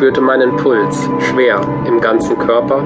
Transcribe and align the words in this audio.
spürte 0.00 0.22
meinen 0.22 0.56
Puls, 0.56 1.10
schwer 1.28 1.60
im 1.86 2.00
ganzen 2.00 2.38
Körper, 2.38 2.82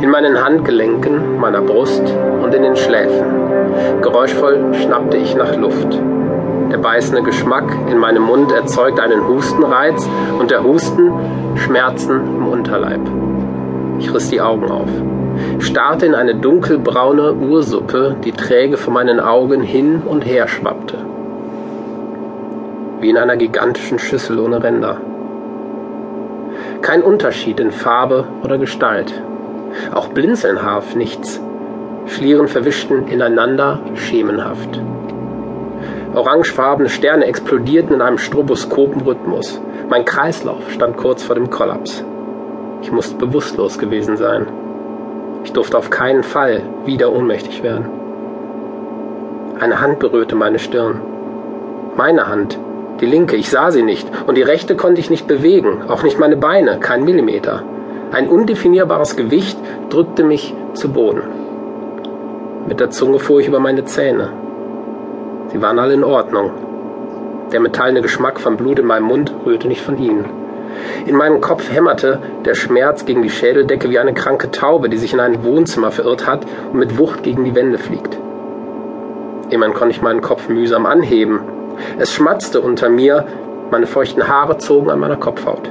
in 0.00 0.08
meinen 0.08 0.40
Handgelenken, 0.40 1.40
meiner 1.40 1.60
Brust 1.60 2.04
und 2.40 2.54
in 2.54 2.62
den 2.62 2.76
Schläfen. 2.76 3.24
Geräuschvoll 4.00 4.72
schnappte 4.72 5.16
ich 5.16 5.34
nach 5.34 5.56
Luft. 5.56 5.98
Der 6.70 6.78
beißende 6.78 7.24
Geschmack 7.24 7.64
in 7.90 7.98
meinem 7.98 8.22
Mund 8.22 8.52
erzeugt 8.52 9.00
einen 9.00 9.26
Hustenreiz 9.26 10.08
und 10.38 10.52
der 10.52 10.62
Husten 10.62 11.10
Schmerzen 11.56 12.20
im 12.20 12.46
Unterleib. 12.46 13.00
Ich 13.98 14.14
riss 14.14 14.30
die 14.30 14.40
Augen 14.40 14.70
auf, 14.70 14.90
starrte 15.58 16.06
in 16.06 16.14
eine 16.14 16.36
dunkelbraune 16.36 17.32
Ursuppe, 17.32 18.14
die 18.22 18.30
träge 18.30 18.76
vor 18.76 18.94
meinen 18.94 19.18
Augen 19.18 19.60
hin 19.60 20.02
und 20.06 20.24
her 20.24 20.46
schwappte. 20.46 20.98
Wie 23.00 23.10
in 23.10 23.16
einer 23.16 23.36
gigantischen 23.36 23.98
Schüssel 23.98 24.38
ohne 24.38 24.62
Ränder. 24.62 24.98
Kein 26.84 27.02
Unterschied 27.02 27.60
in 27.60 27.70
Farbe 27.70 28.26
oder 28.42 28.58
Gestalt. 28.58 29.14
Auch 29.94 30.08
Blinzeln 30.08 30.62
half 30.62 30.94
nichts. 30.94 31.40
Schlieren 32.04 32.46
verwischten 32.46 33.08
ineinander 33.08 33.80
schemenhaft. 33.94 34.82
Orangefarbene 36.14 36.90
Sterne 36.90 37.24
explodierten 37.24 37.94
in 37.94 38.02
einem 38.02 38.18
Stroboskopenrhythmus. 38.18 39.62
Mein 39.88 40.04
Kreislauf 40.04 40.70
stand 40.70 40.98
kurz 40.98 41.22
vor 41.22 41.36
dem 41.36 41.48
Kollaps. 41.48 42.04
Ich 42.82 42.92
musste 42.92 43.16
bewusstlos 43.16 43.78
gewesen 43.78 44.18
sein. 44.18 44.46
Ich 45.42 45.54
durfte 45.54 45.78
auf 45.78 45.88
keinen 45.88 46.22
Fall 46.22 46.64
wieder 46.84 47.10
ohnmächtig 47.10 47.62
werden. 47.62 47.86
Eine 49.58 49.80
Hand 49.80 50.00
berührte 50.00 50.36
meine 50.36 50.58
Stirn. 50.58 51.00
Meine 51.96 52.28
Hand, 52.28 52.58
die 53.00 53.06
linke, 53.06 53.36
ich 53.36 53.50
sah 53.50 53.70
sie 53.70 53.82
nicht, 53.82 54.08
und 54.26 54.36
die 54.36 54.42
rechte 54.42 54.76
konnte 54.76 55.00
ich 55.00 55.10
nicht 55.10 55.26
bewegen, 55.26 55.82
auch 55.88 56.02
nicht 56.02 56.18
meine 56.18 56.36
Beine, 56.36 56.78
kein 56.80 57.04
Millimeter. 57.04 57.62
Ein 58.12 58.28
undefinierbares 58.28 59.16
Gewicht 59.16 59.58
drückte 59.90 60.22
mich 60.22 60.54
zu 60.74 60.92
Boden. 60.92 61.22
Mit 62.68 62.80
der 62.80 62.90
Zunge 62.90 63.18
fuhr 63.18 63.40
ich 63.40 63.48
über 63.48 63.60
meine 63.60 63.84
Zähne. 63.84 64.30
Sie 65.48 65.60
waren 65.60 65.78
alle 65.78 65.94
in 65.94 66.04
Ordnung. 66.04 66.52
Der 67.52 67.60
metallene 67.60 68.02
Geschmack 68.02 68.40
von 68.40 68.56
Blut 68.56 68.78
in 68.78 68.86
meinem 68.86 69.04
Mund 69.04 69.34
rührte 69.44 69.68
nicht 69.68 69.82
von 69.82 69.98
ihnen. 69.98 70.24
In 71.06 71.16
meinem 71.16 71.40
Kopf 71.40 71.70
hämmerte 71.70 72.20
der 72.44 72.54
Schmerz 72.54 73.04
gegen 73.04 73.22
die 73.22 73.30
Schädeldecke 73.30 73.90
wie 73.90 73.98
eine 73.98 74.14
kranke 74.14 74.50
Taube, 74.50 74.88
die 74.88 74.96
sich 74.96 75.12
in 75.12 75.20
ein 75.20 75.44
Wohnzimmer 75.44 75.90
verirrt 75.90 76.26
hat 76.26 76.46
und 76.72 76.78
mit 76.78 76.98
Wucht 76.98 77.22
gegen 77.22 77.44
die 77.44 77.54
Wände 77.54 77.78
fliegt. 77.78 78.18
Immerhin 79.50 79.74
konnte 79.74 79.94
ich 79.94 80.02
meinen 80.02 80.20
Kopf 80.20 80.48
mühsam 80.48 80.86
anheben. 80.86 81.40
Es 81.98 82.12
schmatzte 82.12 82.60
unter 82.60 82.88
mir, 82.88 83.26
meine 83.70 83.86
feuchten 83.86 84.28
Haare 84.28 84.58
zogen 84.58 84.90
an 84.90 84.98
meiner 84.98 85.16
Kopfhaut, 85.16 85.70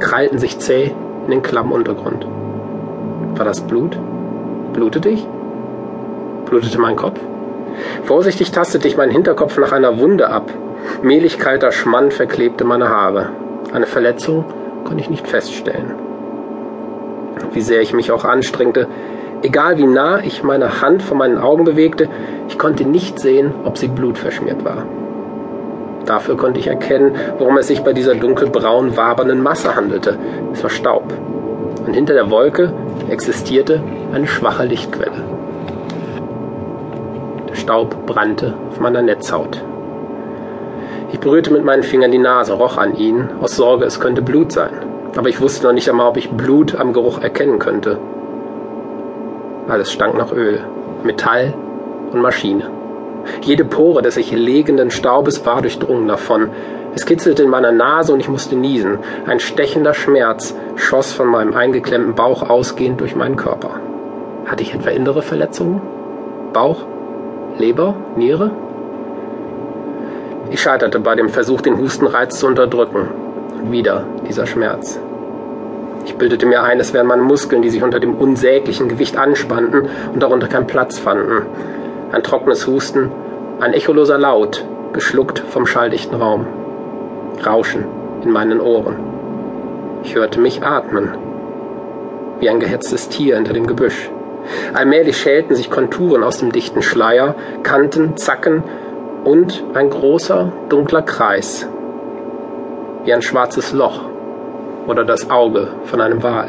krallten 0.00 0.38
sich 0.38 0.58
zäh 0.58 0.92
in 1.24 1.30
den 1.30 1.42
klammen 1.42 1.72
Untergrund. 1.72 2.26
War 3.36 3.44
das 3.44 3.60
Blut? 3.60 3.98
Blutete 4.72 5.08
ich? 5.08 5.26
Blutete 6.46 6.78
mein 6.78 6.96
Kopf? 6.96 7.20
Vorsichtig 8.04 8.50
tastete 8.50 8.88
ich 8.88 8.96
meinen 8.96 9.12
Hinterkopf 9.12 9.58
nach 9.58 9.72
einer 9.72 9.98
Wunde 9.98 10.28
ab. 10.28 10.50
Mehlig 11.02 11.38
kalter 11.38 11.72
Schmand 11.72 12.12
verklebte 12.12 12.64
meine 12.64 12.88
Haare. 12.88 13.30
Eine 13.72 13.86
Verletzung 13.86 14.44
konnte 14.84 15.00
ich 15.00 15.10
nicht 15.10 15.26
feststellen. 15.26 15.94
Wie 17.52 17.60
sehr 17.60 17.80
ich 17.80 17.94
mich 17.94 18.12
auch 18.12 18.24
anstrengte, 18.24 18.86
egal 19.42 19.78
wie 19.78 19.86
nah 19.86 20.20
ich 20.20 20.42
meine 20.42 20.82
Hand 20.82 21.02
vor 21.02 21.16
meinen 21.16 21.38
Augen 21.38 21.64
bewegte, 21.64 22.08
ich 22.48 22.58
konnte 22.58 22.84
nicht 22.84 23.18
sehen, 23.18 23.54
ob 23.64 23.78
sie 23.78 23.88
blutverschmiert 23.88 24.64
war. 24.64 24.84
Dafür 26.06 26.36
konnte 26.36 26.58
ich 26.60 26.66
erkennen, 26.66 27.14
worum 27.38 27.56
es 27.58 27.68
sich 27.68 27.82
bei 27.82 27.92
dieser 27.92 28.14
dunkelbraun 28.14 28.96
wabernden 28.96 29.42
Masse 29.42 29.76
handelte. 29.76 30.18
Es 30.52 30.62
war 30.62 30.70
Staub. 30.70 31.12
Und 31.86 31.94
hinter 31.94 32.14
der 32.14 32.30
Wolke 32.30 32.72
existierte 33.08 33.80
eine 34.12 34.26
schwache 34.26 34.64
Lichtquelle. 34.64 35.22
Der 37.48 37.54
Staub 37.54 38.06
brannte 38.06 38.54
auf 38.68 38.80
meiner 38.80 39.02
Netzhaut. 39.02 39.62
Ich 41.12 41.20
berührte 41.20 41.52
mit 41.52 41.64
meinen 41.64 41.82
Fingern 41.82 42.10
die 42.10 42.18
Nase, 42.18 42.54
roch 42.54 42.78
an 42.78 42.96
ihn, 42.96 43.28
aus 43.40 43.56
Sorge, 43.56 43.84
es 43.84 44.00
könnte 44.00 44.22
Blut 44.22 44.50
sein. 44.50 44.72
Aber 45.16 45.28
ich 45.28 45.40
wusste 45.40 45.66
noch 45.66 45.74
nicht 45.74 45.88
einmal, 45.90 46.08
ob 46.08 46.16
ich 46.16 46.30
Blut 46.30 46.74
am 46.74 46.94
Geruch 46.94 47.20
erkennen 47.20 47.58
könnte. 47.58 47.98
Alles 49.68 49.92
stank 49.92 50.16
nach 50.16 50.32
Öl, 50.32 50.64
Metall 51.04 51.52
und 52.12 52.22
Maschine. 52.22 52.81
Jede 53.42 53.64
Pore 53.64 54.02
des 54.02 54.14
sich 54.14 54.32
legenden 54.32 54.90
Staubes 54.90 55.44
war 55.46 55.62
durchdrungen 55.62 56.08
davon. 56.08 56.50
Es 56.94 57.06
kitzelte 57.06 57.42
in 57.42 57.48
meiner 57.50 57.72
Nase 57.72 58.12
und 58.12 58.20
ich 58.20 58.28
musste 58.28 58.54
niesen. 58.54 58.98
Ein 59.26 59.40
stechender 59.40 59.94
Schmerz 59.94 60.54
schoss 60.76 61.12
von 61.12 61.28
meinem 61.28 61.54
eingeklemmten 61.54 62.14
Bauch 62.14 62.48
ausgehend 62.48 63.00
durch 63.00 63.16
meinen 63.16 63.36
Körper. 63.36 63.80
Hatte 64.44 64.62
ich 64.62 64.74
etwa 64.74 64.90
innere 64.90 65.22
Verletzungen? 65.22 65.80
Bauch? 66.52 66.84
Leber? 67.58 67.94
Niere? 68.16 68.50
Ich 70.50 70.60
scheiterte 70.60 71.00
bei 71.00 71.14
dem 71.14 71.30
Versuch, 71.30 71.62
den 71.62 71.78
Hustenreiz 71.78 72.38
zu 72.38 72.46
unterdrücken. 72.46 73.08
Und 73.58 73.72
wieder 73.72 74.04
dieser 74.28 74.46
Schmerz. 74.46 75.00
Ich 76.04 76.16
bildete 76.16 76.46
mir 76.46 76.62
ein, 76.62 76.80
es 76.80 76.92
wären 76.92 77.06
meine 77.06 77.22
Muskeln, 77.22 77.62
die 77.62 77.70
sich 77.70 77.82
unter 77.82 78.00
dem 78.00 78.16
unsäglichen 78.16 78.88
Gewicht 78.88 79.16
anspannten 79.16 79.88
und 80.12 80.22
darunter 80.22 80.48
keinen 80.48 80.66
Platz 80.66 80.98
fanden. 80.98 81.46
Ein 82.12 82.22
trockenes 82.22 82.66
Husten, 82.66 83.10
ein 83.58 83.72
echoloser 83.72 84.18
Laut, 84.18 84.66
geschluckt 84.92 85.38
vom 85.38 85.66
schalldichten 85.66 86.20
Raum. 86.20 86.46
Rauschen 87.44 87.86
in 88.22 88.30
meinen 88.30 88.60
Ohren. 88.60 88.96
Ich 90.04 90.14
hörte 90.14 90.38
mich 90.38 90.62
atmen, 90.62 91.16
wie 92.38 92.50
ein 92.50 92.60
gehetztes 92.60 93.08
Tier 93.08 93.36
hinter 93.36 93.54
dem 93.54 93.66
Gebüsch. 93.66 94.10
Allmählich 94.74 95.16
schälten 95.16 95.54
sich 95.54 95.70
Konturen 95.70 96.22
aus 96.22 96.36
dem 96.36 96.52
dichten 96.52 96.82
Schleier, 96.82 97.34
Kanten, 97.62 98.16
Zacken, 98.18 98.62
und 99.24 99.64
ein 99.72 99.88
großer, 99.88 100.52
dunkler 100.68 101.02
Kreis, 101.02 101.66
wie 103.04 103.12
ein 103.14 103.22
schwarzes 103.22 103.72
Loch 103.72 104.00
oder 104.86 105.04
das 105.04 105.30
Auge 105.30 105.68
von 105.84 106.02
einem 106.02 106.22
Wal. 106.22 106.48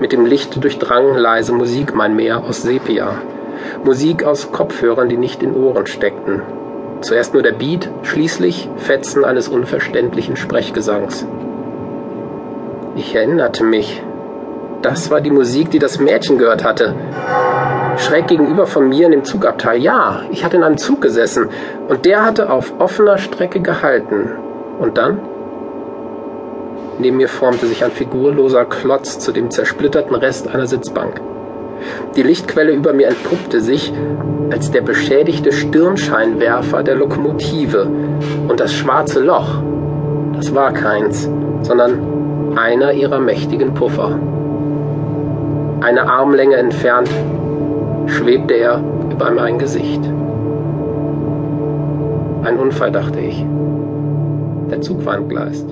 Mit 0.00 0.12
dem 0.12 0.24
Licht 0.24 0.62
durchdrang 0.62 1.16
leise 1.16 1.52
Musik 1.52 1.94
mein 1.94 2.16
Meer 2.16 2.44
aus 2.44 2.62
Sepia, 2.62 3.18
Musik 3.84 4.24
aus 4.24 4.52
Kopfhörern, 4.52 5.08
die 5.08 5.16
nicht 5.16 5.42
in 5.42 5.54
Ohren 5.54 5.86
steckten. 5.86 6.42
Zuerst 7.00 7.34
nur 7.34 7.42
der 7.42 7.52
Beat, 7.52 7.90
schließlich 8.02 8.68
Fetzen 8.76 9.24
eines 9.24 9.48
unverständlichen 9.48 10.36
Sprechgesangs. 10.36 11.26
Ich 12.96 13.14
erinnerte 13.14 13.64
mich, 13.64 14.02
das 14.82 15.10
war 15.10 15.20
die 15.20 15.30
Musik, 15.30 15.70
die 15.70 15.78
das 15.78 15.98
Mädchen 15.98 16.38
gehört 16.38 16.64
hatte. 16.64 16.94
Schräg 17.98 18.28
gegenüber 18.28 18.66
von 18.66 18.88
mir 18.88 19.06
in 19.06 19.12
dem 19.12 19.24
Zugabteil. 19.24 19.80
Ja, 19.82 20.22
ich 20.30 20.44
hatte 20.44 20.56
in 20.56 20.62
einem 20.62 20.78
Zug 20.78 21.00
gesessen 21.00 21.48
und 21.88 22.04
der 22.04 22.24
hatte 22.24 22.50
auf 22.50 22.74
offener 22.78 23.18
Strecke 23.18 23.60
gehalten. 23.60 24.30
Und 24.78 24.98
dann? 24.98 25.20
Neben 26.98 27.16
mir 27.18 27.28
formte 27.28 27.66
sich 27.66 27.84
ein 27.84 27.90
figurloser 27.90 28.64
Klotz 28.64 29.18
zu 29.18 29.32
dem 29.32 29.50
zersplitterten 29.50 30.14
Rest 30.14 30.48
einer 30.48 30.66
Sitzbank. 30.66 31.20
Die 32.16 32.22
Lichtquelle 32.22 32.72
über 32.72 32.92
mir 32.92 33.08
entpuppte 33.08 33.60
sich 33.60 33.92
als 34.50 34.70
der 34.70 34.82
beschädigte 34.82 35.52
Stirnscheinwerfer 35.52 36.82
der 36.82 36.94
Lokomotive. 36.94 37.88
Und 38.48 38.60
das 38.60 38.72
schwarze 38.72 39.20
Loch, 39.20 39.62
das 40.34 40.54
war 40.54 40.72
keins, 40.72 41.28
sondern 41.62 42.56
einer 42.56 42.92
ihrer 42.92 43.18
mächtigen 43.18 43.74
Puffer. 43.74 44.18
Eine 45.80 46.08
Armlänge 46.08 46.56
entfernt 46.56 47.10
schwebte 48.06 48.54
er 48.54 48.82
über 49.10 49.30
mein 49.30 49.58
Gesicht. 49.58 50.00
Ein 52.42 52.58
Unfall, 52.58 52.92
dachte 52.92 53.20
ich. 53.20 53.44
Der 54.70 54.80
Zug 54.80 55.04
war 55.04 55.16
entgleist. 55.16 55.68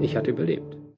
Ich 0.00 0.16
hatte 0.16 0.30
überlebt. 0.30 0.83